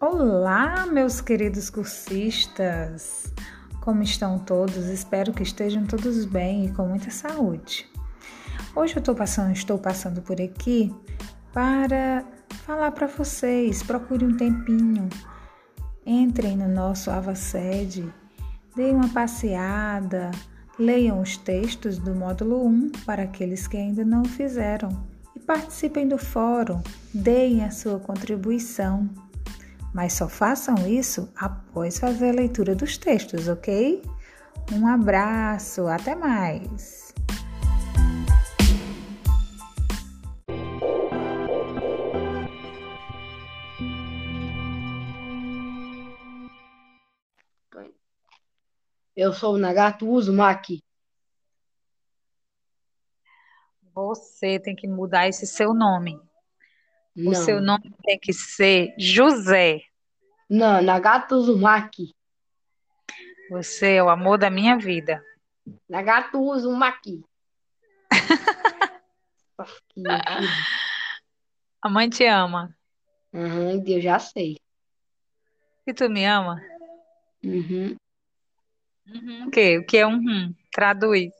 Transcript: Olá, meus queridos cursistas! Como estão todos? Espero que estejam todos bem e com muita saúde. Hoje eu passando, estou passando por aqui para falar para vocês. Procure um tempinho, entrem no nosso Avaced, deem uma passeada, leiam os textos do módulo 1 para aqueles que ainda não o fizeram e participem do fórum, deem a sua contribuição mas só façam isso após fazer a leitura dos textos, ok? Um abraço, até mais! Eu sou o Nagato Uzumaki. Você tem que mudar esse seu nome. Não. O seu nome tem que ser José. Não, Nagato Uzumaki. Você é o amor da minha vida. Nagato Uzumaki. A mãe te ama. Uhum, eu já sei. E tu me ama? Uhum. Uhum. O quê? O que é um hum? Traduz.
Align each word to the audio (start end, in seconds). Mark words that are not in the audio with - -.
Olá, 0.00 0.86
meus 0.86 1.20
queridos 1.20 1.70
cursistas! 1.70 3.32
Como 3.80 4.02
estão 4.02 4.40
todos? 4.40 4.88
Espero 4.88 5.32
que 5.32 5.44
estejam 5.44 5.86
todos 5.86 6.24
bem 6.24 6.66
e 6.66 6.72
com 6.72 6.86
muita 6.88 7.10
saúde. 7.10 7.88
Hoje 8.74 8.96
eu 8.96 9.14
passando, 9.14 9.52
estou 9.52 9.78
passando 9.78 10.20
por 10.20 10.40
aqui 10.40 10.92
para 11.52 12.24
falar 12.66 12.90
para 12.90 13.06
vocês. 13.06 13.84
Procure 13.84 14.26
um 14.26 14.36
tempinho, 14.36 15.08
entrem 16.04 16.56
no 16.56 16.68
nosso 16.68 17.10
Avaced, 17.10 18.12
deem 18.74 18.96
uma 18.96 19.08
passeada, 19.08 20.32
leiam 20.76 21.20
os 21.20 21.36
textos 21.36 21.98
do 21.98 22.14
módulo 22.14 22.66
1 22.66 22.90
para 23.06 23.22
aqueles 23.22 23.68
que 23.68 23.76
ainda 23.76 24.04
não 24.04 24.22
o 24.22 24.28
fizeram 24.28 25.06
e 25.36 25.40
participem 25.40 26.08
do 26.08 26.18
fórum, 26.18 26.82
deem 27.14 27.64
a 27.64 27.70
sua 27.70 28.00
contribuição 28.00 29.08
mas 29.94 30.14
só 30.14 30.28
façam 30.28 30.74
isso 30.88 31.32
após 31.36 31.98
fazer 32.00 32.30
a 32.30 32.34
leitura 32.34 32.74
dos 32.74 32.98
textos, 32.98 33.46
ok? 33.46 34.02
Um 34.72 34.88
abraço, 34.88 35.86
até 35.86 36.16
mais! 36.16 37.14
Eu 49.16 49.32
sou 49.32 49.54
o 49.54 49.58
Nagato 49.58 50.10
Uzumaki. 50.10 50.82
Você 53.94 54.58
tem 54.58 54.74
que 54.74 54.88
mudar 54.88 55.28
esse 55.28 55.46
seu 55.46 55.72
nome. 55.72 56.20
Não. 57.14 57.30
O 57.30 57.34
seu 57.34 57.60
nome 57.60 57.94
tem 58.02 58.18
que 58.18 58.32
ser 58.32 58.94
José. 58.98 59.82
Não, 60.50 60.82
Nagato 60.82 61.36
Uzumaki. 61.36 62.14
Você 63.50 63.94
é 63.94 64.02
o 64.02 64.08
amor 64.08 64.38
da 64.38 64.50
minha 64.50 64.76
vida. 64.76 65.22
Nagato 65.88 66.40
Uzumaki. 66.40 67.24
A 71.80 71.88
mãe 71.88 72.10
te 72.10 72.26
ama. 72.26 72.76
Uhum, 73.32 73.84
eu 73.86 74.00
já 74.00 74.18
sei. 74.18 74.56
E 75.86 75.92
tu 75.92 76.08
me 76.08 76.24
ama? 76.24 76.60
Uhum. 77.44 77.94
Uhum. 79.06 79.46
O 79.46 79.50
quê? 79.50 79.78
O 79.78 79.84
que 79.84 79.98
é 79.98 80.06
um 80.06 80.16
hum? 80.16 80.54
Traduz. 80.72 81.30